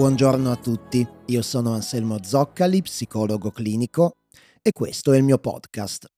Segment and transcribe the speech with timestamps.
[0.00, 4.20] Buongiorno a tutti, io sono Anselmo Zoccali, psicologo clinico
[4.62, 6.10] e questo è il mio podcast.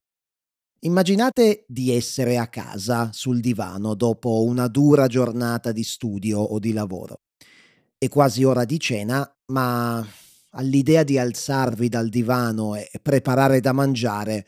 [0.83, 6.73] Immaginate di essere a casa sul divano dopo una dura giornata di studio o di
[6.73, 7.23] lavoro.
[7.99, 10.07] È quasi ora di cena, ma
[10.51, 14.47] all'idea di alzarvi dal divano e preparare da mangiare,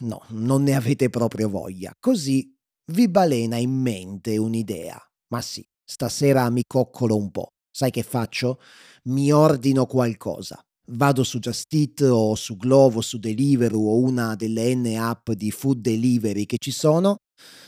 [0.00, 1.96] no, non ne avete proprio voglia.
[1.98, 2.54] Così
[2.92, 5.00] vi balena in mente un'idea.
[5.28, 7.53] Ma sì, stasera mi coccolo un po'.
[7.76, 8.60] Sai che faccio?
[9.06, 10.64] Mi ordino qualcosa.
[10.92, 15.50] Vado su Just Eat o su Glovo, su Deliveroo o una delle N app di
[15.50, 17.16] food delivery che ci sono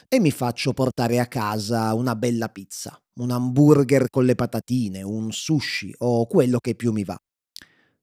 [0.07, 5.33] e mi faccio portare a casa una bella pizza, un hamburger con le patatine, un
[5.33, 7.19] sushi o quello che più mi va.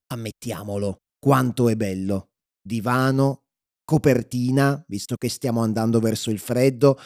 [0.08, 2.32] Ammettiamolo, quanto è bello.
[2.62, 3.44] Divano,
[3.86, 6.98] copertina, visto che stiamo andando verso il freddo,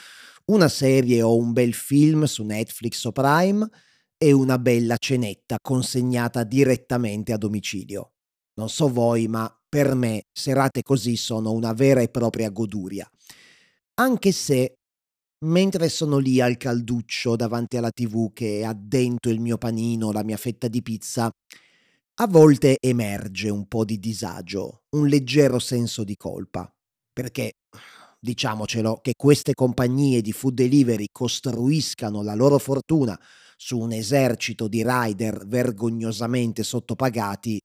[0.45, 3.69] una serie o un bel film su Netflix o Prime
[4.17, 8.13] e una bella cenetta consegnata direttamente a domicilio.
[8.55, 13.09] Non so voi, ma per me serate così sono una vera e propria goduria.
[13.99, 14.77] Anche se,
[15.45, 20.37] mentre sono lì al calduccio davanti alla tv che addento il mio panino, la mia
[20.37, 21.29] fetta di pizza,
[22.19, 26.67] a volte emerge un po' di disagio, un leggero senso di colpa,
[27.13, 27.51] perché
[28.19, 33.19] diciamocelo che queste compagnie di food delivery costruiscano la loro fortuna
[33.57, 37.59] su un esercito di rider vergognosamente sottopagati,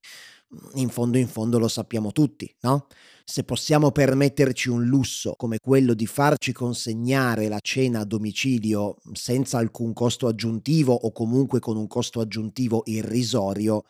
[0.75, 2.87] in fondo in fondo lo sappiamo tutti, no?
[3.25, 9.59] Se possiamo permetterci un lusso come quello di farci consegnare la cena a domicilio senza
[9.59, 13.84] alcun costo aggiuntivo o comunque con un costo aggiuntivo irrisorio,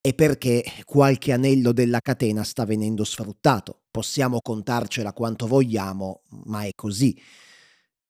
[0.00, 3.82] è perché qualche anello della catena sta venendo sfruttato.
[3.90, 7.18] Possiamo contarcela quanto vogliamo, ma è così.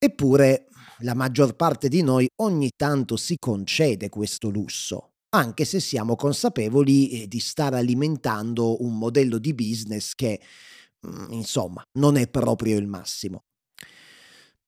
[0.00, 0.67] Eppure
[1.00, 7.22] la maggior parte di noi ogni tanto si concede questo lusso, anche se siamo consapevoli
[7.22, 10.40] eh, di stare alimentando un modello di business che,
[11.06, 13.42] mm, insomma, non è proprio il massimo.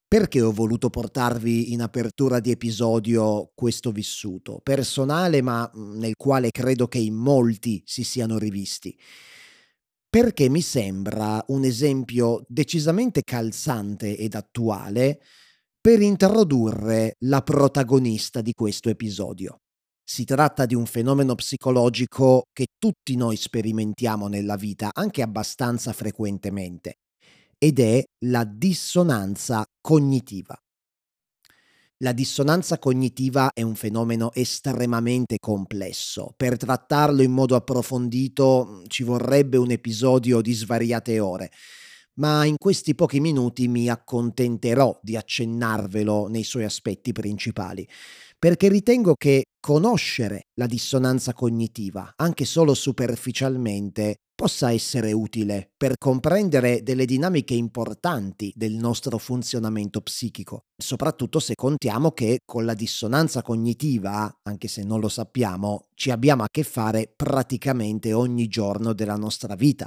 [0.07, 6.51] Perché ho voluto portarvi in apertura di episodio questo vissuto, personale ma mm, nel quale
[6.51, 8.97] credo che in molti si siano rivisti?
[10.09, 15.21] Perché mi sembra un esempio decisamente calzante ed attuale
[15.81, 19.61] per introdurre la protagonista di questo episodio.
[20.03, 26.97] Si tratta di un fenomeno psicologico che tutti noi sperimentiamo nella vita, anche abbastanza frequentemente
[27.57, 30.55] ed è la dissonanza cognitiva.
[32.03, 36.33] La dissonanza cognitiva è un fenomeno estremamente complesso.
[36.35, 41.51] Per trattarlo in modo approfondito ci vorrebbe un episodio di svariate ore,
[42.15, 47.87] ma in questi pochi minuti mi accontenterò di accennarvelo nei suoi aspetti principali,
[48.37, 56.81] perché ritengo che conoscere la dissonanza cognitiva, anche solo superficialmente, possa essere utile per comprendere
[56.81, 64.39] delle dinamiche importanti del nostro funzionamento psichico, soprattutto se contiamo che con la dissonanza cognitiva,
[64.41, 69.53] anche se non lo sappiamo, ci abbiamo a che fare praticamente ogni giorno della nostra
[69.53, 69.85] vita.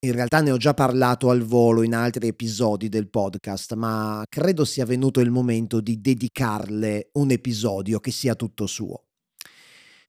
[0.00, 4.66] In realtà ne ho già parlato al volo in altri episodi del podcast, ma credo
[4.66, 9.04] sia venuto il momento di dedicarle un episodio che sia tutto suo.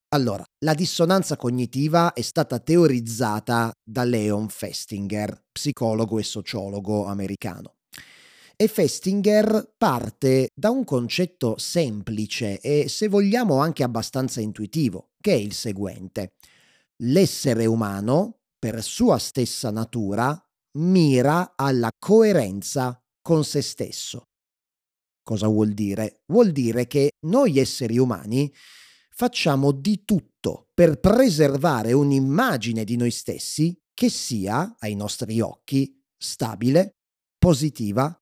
[0.09, 7.75] Allora, la dissonanza cognitiva è stata teorizzata da Leon Festinger, psicologo e sociologo americano.
[8.55, 15.37] E Festinger parte da un concetto semplice e, se vogliamo, anche abbastanza intuitivo, che è
[15.37, 16.33] il seguente.
[17.03, 20.37] L'essere umano, per sua stessa natura,
[20.79, 24.23] mira alla coerenza con se stesso.
[25.23, 26.23] Cosa vuol dire?
[26.25, 28.53] Vuol dire che noi esseri umani
[29.09, 36.97] facciamo di tutto per preservare un'immagine di noi stessi che sia, ai nostri occhi, stabile,
[37.37, 38.13] positiva,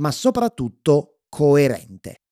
[0.00, 2.22] ma soprattutto coerente.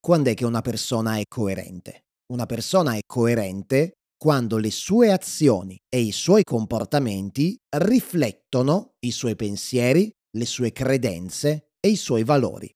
[0.00, 2.06] Quando è che una persona è coerente?
[2.32, 9.34] Una persona è coerente quando le sue azioni e i suoi comportamenti riflettono i suoi
[9.34, 12.70] pensieri, le sue credenze e i suoi valori.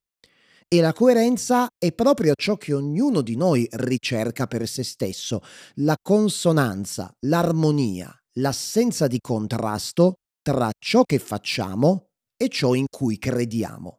[0.67, 5.43] E la coerenza è proprio ciò che ognuno di noi ricerca per se stesso,
[5.75, 12.07] la consonanza, l'armonia, l'assenza di contrasto tra ciò che facciamo
[12.39, 13.99] e ciò in cui crediamo.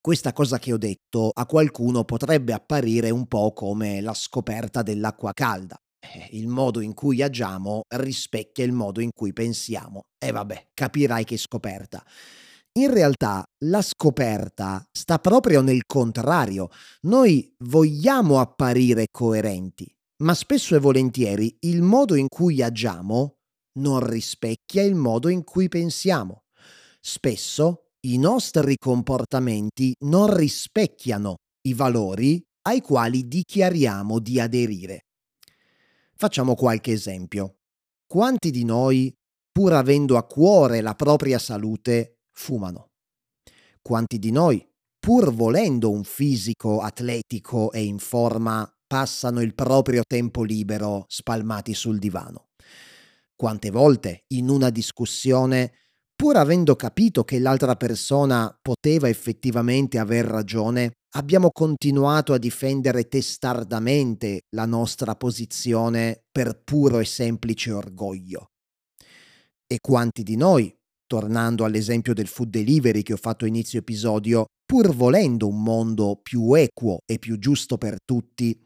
[0.00, 5.34] Questa cosa che ho detto a qualcuno potrebbe apparire un po' come la scoperta dell'acqua
[5.34, 5.78] calda.
[6.00, 10.00] Eh, il modo in cui agiamo rispecchia il modo in cui pensiamo.
[10.18, 12.04] E vabbè, capirai che scoperta.
[12.78, 16.68] In realtà la scoperta sta proprio nel contrario.
[17.02, 19.92] Noi vogliamo apparire coerenti,
[20.22, 23.34] ma spesso e volentieri il modo in cui agiamo
[23.78, 26.44] non rispecchia il modo in cui pensiamo.
[27.00, 31.36] Spesso i nostri comportamenti non rispecchiano
[31.66, 35.00] i valori ai quali dichiariamo di aderire.
[36.20, 37.60] Facciamo qualche esempio.
[38.06, 39.10] Quanti di noi,
[39.50, 42.88] pur avendo a cuore la propria salute, fumano?
[43.80, 44.62] Quanti di noi,
[44.98, 51.98] pur volendo un fisico atletico e in forma, passano il proprio tempo libero spalmati sul
[51.98, 52.48] divano?
[53.34, 55.72] Quante volte in una discussione,
[56.14, 64.42] pur avendo capito che l'altra persona poteva effettivamente aver ragione, abbiamo continuato a difendere testardamente
[64.50, 68.50] la nostra posizione per puro e semplice orgoglio.
[69.66, 70.74] E quanti di noi,
[71.06, 76.54] tornando all'esempio del food delivery che ho fatto inizio episodio, pur volendo un mondo più
[76.54, 78.56] equo e più giusto per tutti,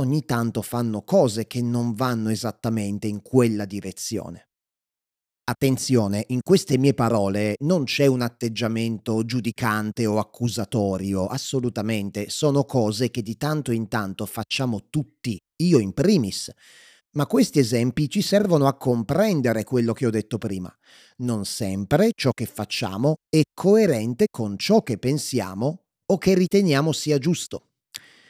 [0.00, 4.47] ogni tanto fanno cose che non vanno esattamente in quella direzione.
[5.48, 13.08] Attenzione, in queste mie parole non c'è un atteggiamento giudicante o accusatorio, assolutamente, sono cose
[13.08, 16.50] che di tanto in tanto facciamo tutti, io in primis.
[17.12, 20.70] Ma questi esempi ci servono a comprendere quello che ho detto prima.
[21.20, 27.16] Non sempre ciò che facciamo è coerente con ciò che pensiamo o che riteniamo sia
[27.16, 27.68] giusto.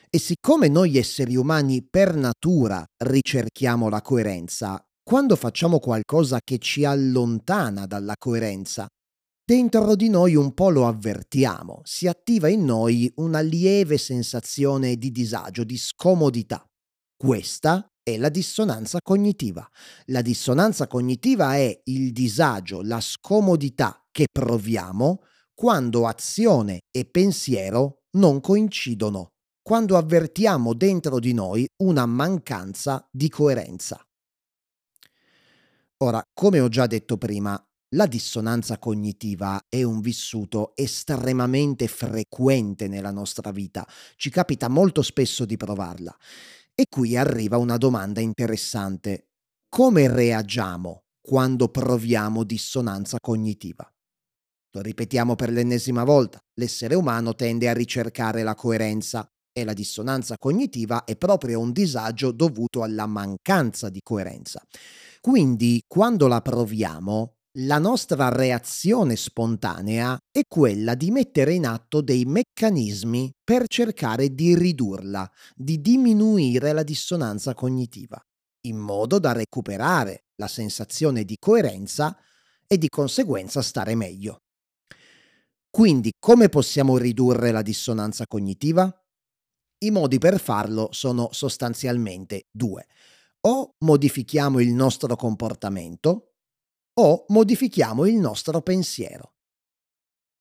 [0.08, 6.84] E siccome noi esseri umani per natura ricerchiamo la coerenza, quando facciamo qualcosa che ci
[6.84, 8.86] allontana dalla coerenza,
[9.42, 15.10] dentro di noi un po' lo avvertiamo, si attiva in noi una lieve sensazione di
[15.10, 16.62] disagio, di scomodità.
[17.16, 19.66] Questa è la dissonanza cognitiva.
[20.08, 25.22] La dissonanza cognitiva è il disagio, la scomodità che proviamo
[25.54, 29.28] quando azione e pensiero non coincidono
[29.62, 34.02] quando avvertiamo dentro di noi una mancanza di coerenza.
[36.00, 37.60] Ora, come ho già detto prima,
[37.96, 43.84] la dissonanza cognitiva è un vissuto estremamente frequente nella nostra vita,
[44.14, 46.16] ci capita molto spesso di provarla.
[46.72, 49.30] E qui arriva una domanda interessante.
[49.68, 53.90] Come reagiamo quando proviamo dissonanza cognitiva?
[54.76, 59.28] Lo ripetiamo per l'ennesima volta, l'essere umano tende a ricercare la coerenza,
[59.58, 64.62] e la dissonanza cognitiva è proprio un disagio dovuto alla mancanza di coerenza.
[65.20, 72.24] Quindi, quando la proviamo, la nostra reazione spontanea è quella di mettere in atto dei
[72.24, 78.20] meccanismi per cercare di ridurla, di diminuire la dissonanza cognitiva,
[78.66, 82.16] in modo da recuperare la sensazione di coerenza
[82.66, 84.42] e di conseguenza stare meglio.
[85.70, 88.92] Quindi come possiamo ridurre la dissonanza cognitiva?
[89.80, 92.86] I modi per farlo sono sostanzialmente due.
[93.48, 96.34] O modifichiamo il nostro comportamento
[97.00, 99.36] o modifichiamo il nostro pensiero.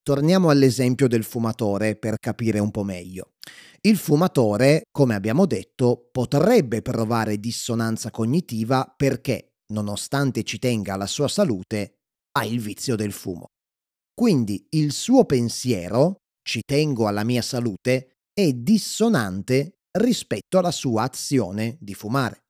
[0.03, 3.31] Torniamo all'esempio del fumatore per capire un po' meglio.
[3.79, 11.29] Il fumatore, come abbiamo detto, potrebbe provare dissonanza cognitiva perché, nonostante ci tenga alla sua
[11.29, 11.99] salute,
[12.37, 13.45] ha il vizio del fumo.
[14.13, 21.77] Quindi il suo pensiero, ci tengo alla mia salute, è dissonante rispetto alla sua azione
[21.79, 22.46] di fumare.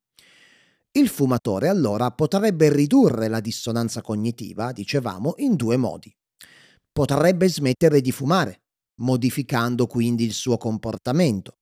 [0.98, 6.12] Il fumatore allora potrebbe ridurre la dissonanza cognitiva, dicevamo, in due modi.
[6.92, 8.62] Potrebbe smettere di fumare,
[9.02, 11.58] modificando quindi il suo comportamento,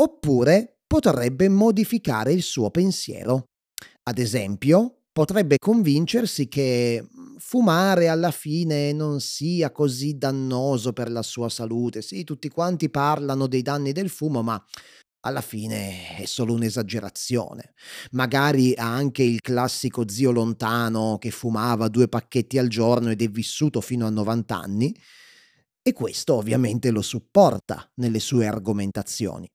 [0.00, 3.44] oppure potrebbe modificare il suo pensiero.
[4.04, 7.06] Ad esempio, potrebbe convincersi che
[7.36, 12.00] fumare alla fine non sia così dannoso per la sua salute.
[12.00, 14.64] Sì, tutti quanti parlano dei danni del fumo, ma
[15.20, 17.74] alla fine è solo un'esagerazione.
[18.12, 23.28] Magari ha anche il classico zio lontano che fumava due pacchetti al giorno ed è
[23.28, 24.94] vissuto fino a 90 anni
[25.82, 29.50] e questo ovviamente lo supporta nelle sue argomentazioni.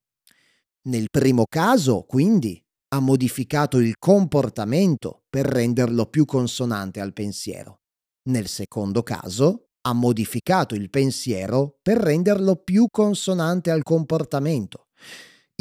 [0.83, 7.81] Nel primo caso, quindi, ha modificato il comportamento per renderlo più consonante al pensiero.
[8.29, 14.87] Nel secondo caso, ha modificato il pensiero per renderlo più consonante al comportamento.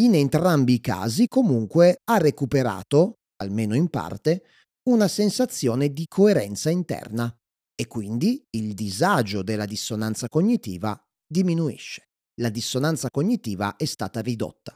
[0.01, 4.43] In entrambi i casi, comunque, ha recuperato, almeno in parte,
[4.89, 7.33] una sensazione di coerenza interna
[7.77, 12.09] e quindi il disagio della dissonanza cognitiva diminuisce.
[12.41, 14.75] La dissonanza cognitiva è stata ridotta.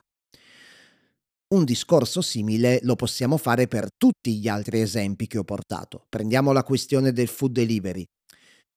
[1.55, 6.07] Un discorso simile lo possiamo fare per tutti gli altri esempi che ho portato.
[6.09, 8.05] Prendiamo la questione del food delivery.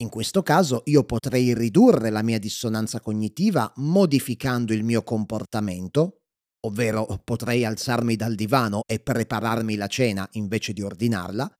[0.02, 6.21] In questo caso io potrei ridurre la mia dissonanza cognitiva modificando il mio comportamento,
[6.66, 11.50] ovvero potrei alzarmi dal divano e prepararmi la cena invece di ordinarla,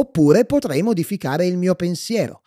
[0.00, 2.42] oppure potrei modificare il mio pensiero.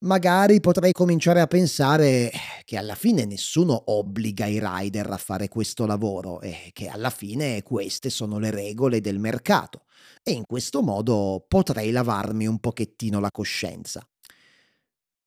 [0.00, 2.30] Magari potrei cominciare a pensare
[2.64, 7.64] che alla fine nessuno obbliga i rider a fare questo lavoro e che alla fine
[7.64, 9.86] queste sono le regole del mercato
[10.22, 14.06] e in questo modo potrei lavarmi un pochettino la coscienza.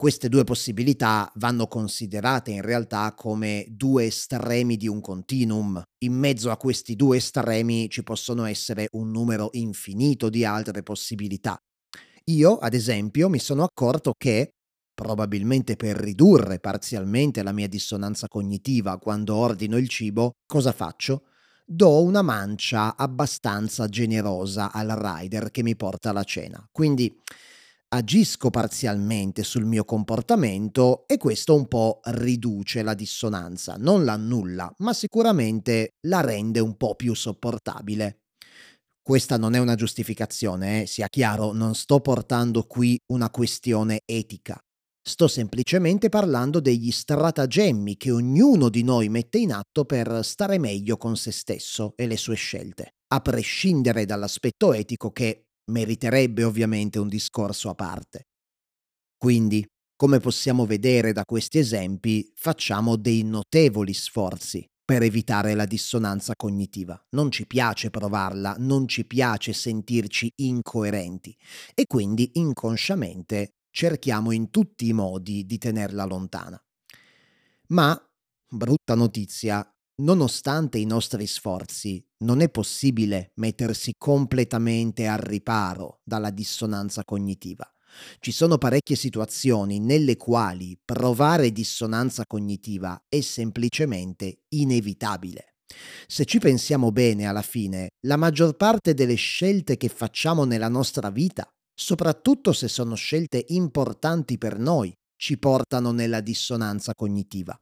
[0.01, 5.79] Queste due possibilità vanno considerate in realtà come due estremi di un continuum.
[5.99, 11.55] In mezzo a questi due estremi ci possono essere un numero infinito di altre possibilità.
[12.31, 14.53] Io, ad esempio, mi sono accorto che,
[14.91, 21.25] probabilmente per ridurre parzialmente la mia dissonanza cognitiva quando ordino il cibo, cosa faccio?
[21.63, 26.67] Do una mancia abbastanza generosa al rider che mi porta alla cena.
[26.71, 27.15] Quindi
[27.93, 34.93] agisco parzialmente sul mio comportamento e questo un po' riduce la dissonanza, non l'annulla, ma
[34.93, 38.19] sicuramente la rende un po' più sopportabile.
[39.01, 40.85] Questa non è una giustificazione, eh?
[40.85, 44.57] sia chiaro, non sto portando qui una questione etica.
[45.03, 50.97] Sto semplicemente parlando degli stratagemmi che ognuno di noi mette in atto per stare meglio
[50.97, 57.07] con se stesso e le sue scelte, a prescindere dall'aspetto etico che meriterebbe ovviamente un
[57.07, 58.27] discorso a parte.
[59.17, 59.65] Quindi,
[59.95, 66.99] come possiamo vedere da questi esempi, facciamo dei notevoli sforzi per evitare la dissonanza cognitiva.
[67.11, 71.35] Non ci piace provarla, non ci piace sentirci incoerenti
[71.73, 76.61] e quindi inconsciamente cerchiamo in tutti i modi di tenerla lontana.
[77.67, 77.97] Ma,
[78.49, 79.65] brutta notizia,
[80.01, 87.71] Nonostante i nostri sforzi, non è possibile mettersi completamente al riparo dalla dissonanza cognitiva.
[88.19, 95.53] Ci sono parecchie situazioni nelle quali provare dissonanza cognitiva è semplicemente inevitabile.
[96.07, 101.11] Se ci pensiamo bene alla fine, la maggior parte delle scelte che facciamo nella nostra
[101.11, 107.55] vita, soprattutto se sono scelte importanti per noi, ci portano nella dissonanza cognitiva.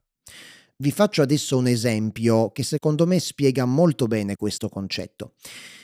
[0.81, 5.33] Vi faccio adesso un esempio che secondo me spiega molto bene questo concetto.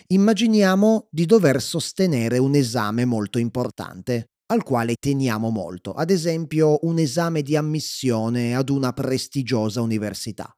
[0.08, 6.98] Immaginiamo di dover sostenere un esame molto importante, al quale teniamo molto, ad esempio un
[6.98, 10.50] esame di ammissione ad una prestigiosa università.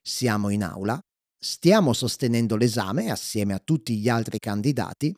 [0.00, 1.00] Siamo in aula,
[1.38, 5.16] stiamo sostenendo l'esame assieme a tutti gli altri candidati,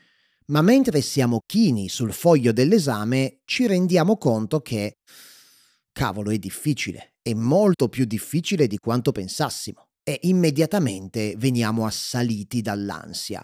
[0.48, 4.98] ma mentre siamo chini sul foglio dell'esame ci rendiamo conto che,
[5.92, 13.42] cavolo, è difficile, è molto più difficile di quanto pensassimo e immediatamente veniamo assaliti dall'ansia.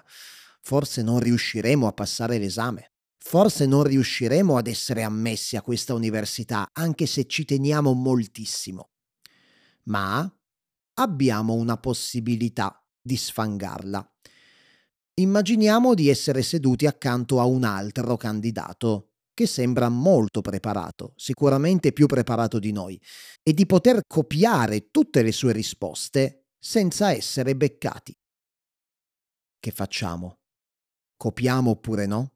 [0.60, 2.92] Forse non riusciremo a passare l'esame.
[3.16, 8.90] Forse non riusciremo ad essere ammessi a questa università, anche se ci teniamo moltissimo.
[9.84, 10.30] Ma
[10.94, 14.06] abbiamo una possibilità di sfangarla.
[15.14, 19.09] Immaginiamo di essere seduti accanto a un altro candidato
[19.40, 23.00] che sembra molto preparato, sicuramente più preparato di noi,
[23.42, 28.14] e di poter copiare tutte le sue risposte senza essere beccati.
[29.58, 30.40] Che facciamo?
[31.16, 32.34] Copiamo oppure no?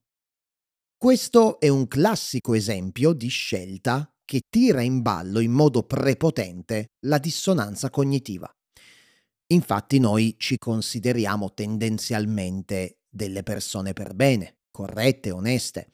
[0.97, 7.19] Questo è un classico esempio di scelta che tira in ballo in modo prepotente la
[7.19, 8.51] dissonanza cognitiva.
[9.49, 15.91] Infatti noi ci consideriamo tendenzialmente delle persone per bene, corrette, oneste,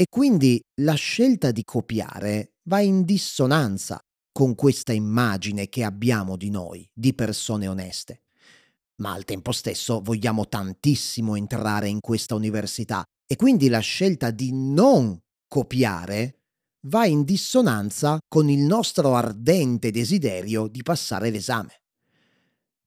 [0.00, 3.98] e quindi la scelta di copiare va in dissonanza
[4.30, 8.22] con questa immagine che abbiamo di noi, di persone oneste.
[9.02, 14.52] Ma al tempo stesso vogliamo tantissimo entrare in questa università e quindi la scelta di
[14.52, 16.42] non copiare
[16.86, 21.82] va in dissonanza con il nostro ardente desiderio di passare l'esame.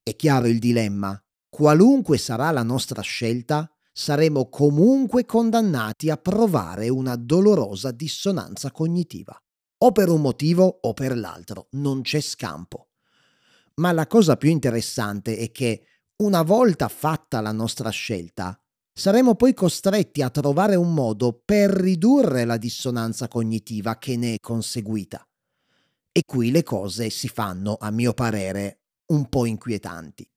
[0.01, 1.21] È chiaro il dilemma?
[1.49, 9.35] Qualunque sarà la nostra scelta, saremo comunque condannati a provare una dolorosa dissonanza cognitiva.
[9.83, 12.89] O per un motivo o per l'altro, non c'è scampo.
[13.75, 15.85] Ma la cosa più interessante è che,
[16.17, 18.55] una volta fatta la nostra scelta,
[18.93, 24.39] saremo poi costretti a trovare un modo per ridurre la dissonanza cognitiva che ne è
[24.39, 25.25] conseguita.
[26.11, 30.29] E qui le cose si fanno, a mio parere, un po' inquietanti.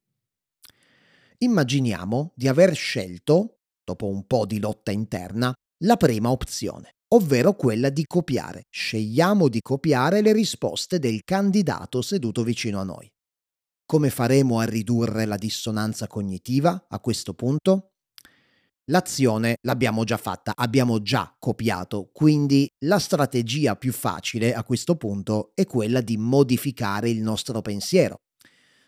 [1.45, 5.53] Immaginiamo di aver scelto, dopo un po' di lotta interna,
[5.85, 8.63] la prima opzione, ovvero quella di copiare.
[8.71, 13.07] Scegliamo di copiare le risposte del candidato seduto vicino a noi.
[13.85, 17.91] Come faremo a ridurre la dissonanza cognitiva a questo punto?
[18.87, 25.53] L'azione l'abbiamo già fatta, abbiamo già copiato, quindi la strategia più facile a questo punto
[25.55, 28.21] è quella di modificare il nostro pensiero.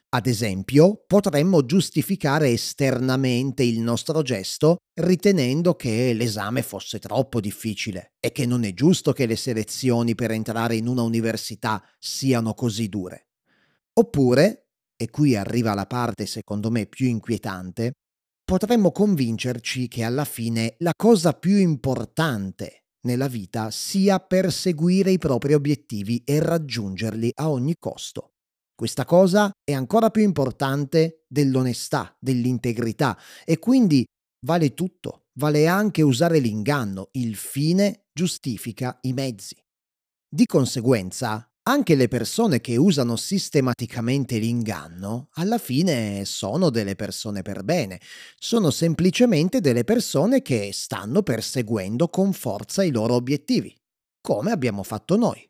[0.08, 8.30] Ad esempio, potremmo giustificare esternamente il nostro gesto ritenendo che l'esame fosse troppo difficile e
[8.30, 13.26] che non è giusto che le selezioni per entrare in una università siano così dure.
[13.94, 17.92] Oppure, e qui arriva la parte secondo me più inquietante,
[18.44, 25.52] potremmo convincerci che alla fine la cosa più importante nella vita sia perseguire i propri
[25.52, 28.35] obiettivi e raggiungerli a ogni costo.
[28.76, 34.04] Questa cosa è ancora più importante dell'onestà, dell'integrità e quindi
[34.44, 39.56] vale tutto, vale anche usare l'inganno, il fine giustifica i mezzi.
[40.28, 47.62] Di conseguenza, anche le persone che usano sistematicamente l'inganno, alla fine sono delle persone per
[47.62, 47.98] bene,
[48.38, 53.74] sono semplicemente delle persone che stanno perseguendo con forza i loro obiettivi,
[54.20, 55.42] come abbiamo fatto noi.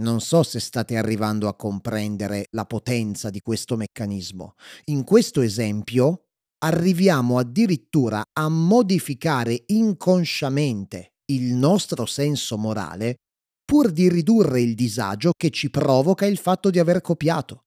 [0.00, 4.54] Non so se state arrivando a comprendere la potenza di questo meccanismo.
[4.86, 6.28] In questo esempio
[6.62, 13.16] arriviamo addirittura a modificare inconsciamente il nostro senso morale
[13.62, 17.64] pur di ridurre il disagio che ci provoca il fatto di aver copiato.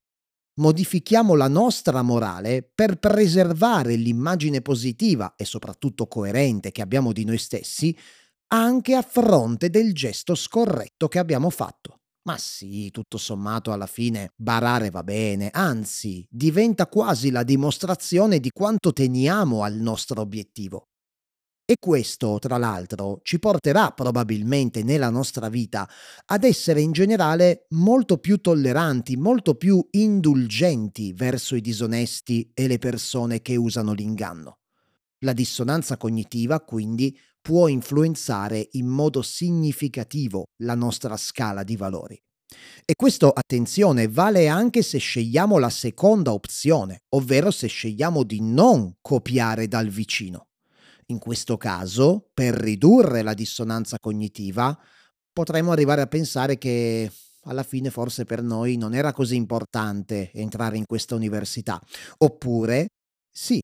[0.59, 7.37] Modifichiamo la nostra morale per preservare l'immagine positiva e soprattutto coerente che abbiamo di noi
[7.37, 7.95] stessi
[8.47, 11.99] anche a fronte del gesto scorretto che abbiamo fatto.
[12.25, 18.49] Ma sì, tutto sommato alla fine barare va bene, anzi diventa quasi la dimostrazione di
[18.49, 20.87] quanto teniamo al nostro obiettivo.
[21.65, 25.89] E questo, tra l'altro, ci porterà probabilmente nella nostra vita
[26.25, 32.79] ad essere in generale molto più tolleranti, molto più indulgenti verso i disonesti e le
[32.79, 34.59] persone che usano l'inganno.
[35.19, 42.17] La dissonanza cognitiva, quindi, può influenzare in modo significativo la nostra scala di valori.
[42.85, 48.95] E questo, attenzione, vale anche se scegliamo la seconda opzione, ovvero se scegliamo di non
[49.01, 50.47] copiare dal vicino.
[51.07, 54.77] In questo caso, per ridurre la dissonanza cognitiva,
[55.33, 57.11] potremmo arrivare a pensare che
[57.45, 61.81] alla fine forse per noi non era così importante entrare in questa università.
[62.19, 62.87] Oppure,
[63.29, 63.59] sì,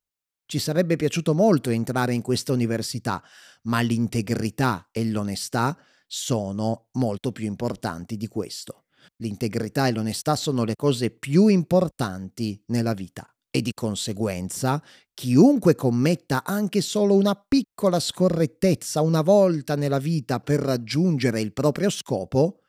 [0.49, 3.21] ci sarebbe piaciuto molto entrare in questa università,
[3.63, 8.85] ma l'integrità e l'onestà sono molto più importanti di questo.
[9.17, 14.81] L'integrità e l'onestà sono le cose più importanti nella vita e di conseguenza
[15.13, 21.91] chiunque commetta anche solo una piccola scorrettezza una volta nella vita per raggiungere il proprio
[21.91, 22.61] scopo,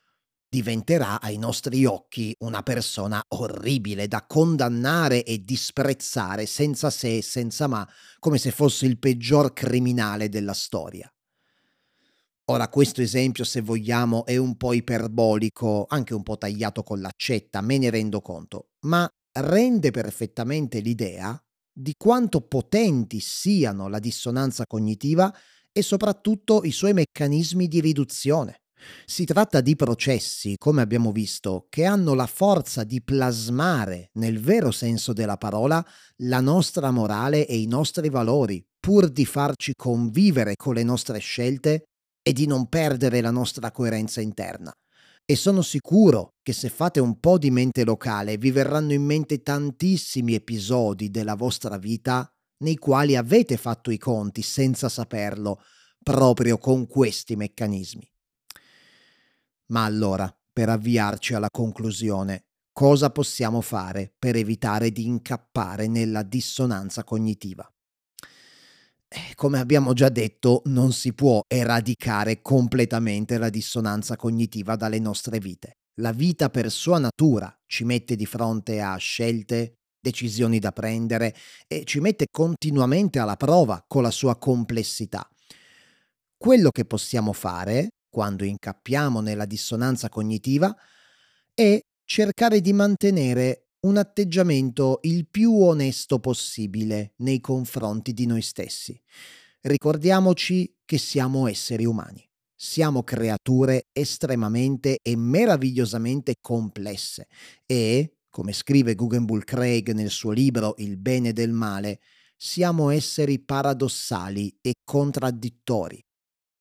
[0.51, 7.69] diventerà ai nostri occhi una persona orribile da condannare e disprezzare senza se e senza
[7.69, 11.11] ma, come se fosse il peggior criminale della storia.
[12.47, 17.61] Ora questo esempio, se vogliamo, è un po' iperbolico, anche un po' tagliato con l'accetta,
[17.61, 19.09] me ne rendo conto, ma
[19.39, 21.41] rende perfettamente l'idea
[21.73, 25.33] di quanto potenti siano la dissonanza cognitiva
[25.71, 28.60] e soprattutto i suoi meccanismi di riduzione.
[29.05, 34.71] Si tratta di processi, come abbiamo visto, che hanno la forza di plasmare, nel vero
[34.71, 35.85] senso della parola,
[36.23, 41.85] la nostra morale e i nostri valori, pur di farci convivere con le nostre scelte
[42.23, 44.73] e di non perdere la nostra coerenza interna.
[45.25, 49.43] E sono sicuro che se fate un po' di mente locale vi verranno in mente
[49.43, 52.29] tantissimi episodi della vostra vita
[52.65, 55.63] nei quali avete fatto i conti senza saperlo,
[56.03, 58.10] proprio con questi meccanismi.
[59.71, 67.05] Ma allora, per avviarci alla conclusione, cosa possiamo fare per evitare di incappare nella dissonanza
[67.05, 67.69] cognitiva?
[69.13, 75.39] Eh, come abbiamo già detto, non si può eradicare completamente la dissonanza cognitiva dalle nostre
[75.39, 75.79] vite.
[76.01, 81.35] La vita per sua natura ci mette di fronte a scelte, decisioni da prendere
[81.67, 85.29] e ci mette continuamente alla prova con la sua complessità.
[86.37, 90.77] Quello che possiamo fare, quando incappiamo nella dissonanza cognitiva,
[91.55, 99.01] è cercare di mantenere un atteggiamento il più onesto possibile nei confronti di noi stessi.
[99.63, 102.27] Ricordiamoci che siamo esseri umani.
[102.55, 107.27] Siamo creature estremamente e meravigliosamente complesse
[107.65, 112.01] e, come scrive Guggenbull Craig nel suo libro Il bene del male,
[112.37, 116.03] siamo esseri paradossali e contraddittori.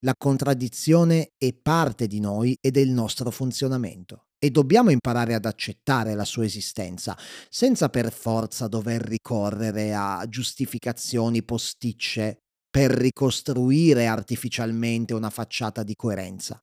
[0.03, 4.23] La contraddizione è parte di noi e del nostro funzionamento.
[4.41, 7.17] e dobbiamo imparare ad accettare la sua esistenza,
[7.49, 12.37] senza per forza dover ricorrere a giustificazioni posticce
[12.69, 16.57] per ricostruire artificialmente una facciata di coerenza.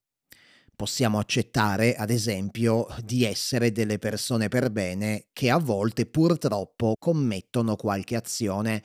[0.75, 7.77] Possiamo accettare, ad esempio, di essere delle persone per bene che a volte purtroppo commettono
[7.77, 8.83] qualche azione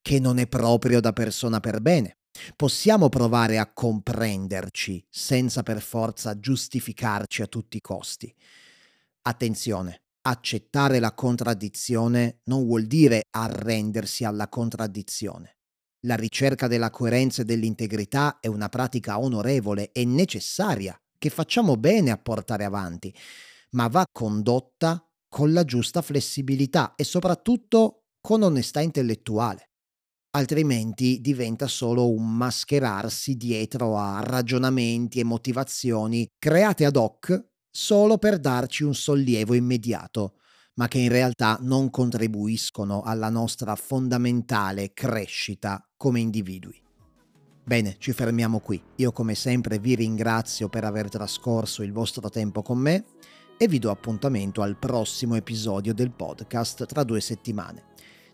[0.00, 2.21] che non è proprio da persona per bene.
[2.56, 8.34] Possiamo provare a comprenderci senza per forza giustificarci a tutti i costi.
[9.22, 15.58] Attenzione, accettare la contraddizione non vuol dire arrendersi alla contraddizione.
[16.00, 22.10] La ricerca della coerenza e dell'integrità è una pratica onorevole e necessaria che facciamo bene
[22.10, 23.14] a portare avanti,
[23.70, 29.71] ma va condotta con la giusta flessibilità e soprattutto con onestà intellettuale
[30.34, 38.38] altrimenti diventa solo un mascherarsi dietro a ragionamenti e motivazioni create ad hoc solo per
[38.38, 40.34] darci un sollievo immediato,
[40.74, 46.80] ma che in realtà non contribuiscono alla nostra fondamentale crescita come individui.
[47.64, 48.82] Bene, ci fermiamo qui.
[48.96, 53.04] Io come sempre vi ringrazio per aver trascorso il vostro tempo con me
[53.56, 57.90] e vi do appuntamento al prossimo episodio del podcast tra due settimane.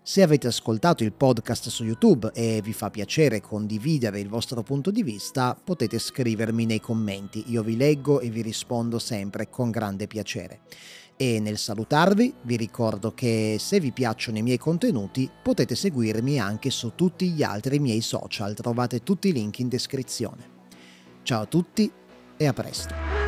[0.08, 4.90] Se avete ascoltato il podcast su YouTube e vi fa piacere condividere il vostro punto
[4.90, 10.06] di vista, potete scrivermi nei commenti, io vi leggo e vi rispondo sempre con grande
[10.06, 10.60] piacere.
[11.14, 16.70] E nel salutarvi vi ricordo che se vi piacciono i miei contenuti potete seguirmi anche
[16.70, 20.48] su tutti gli altri miei social, trovate tutti i link in descrizione.
[21.22, 21.92] Ciao a tutti
[22.34, 23.27] e a presto.